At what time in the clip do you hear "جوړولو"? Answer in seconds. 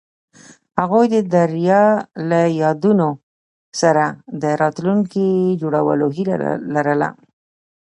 5.61-6.05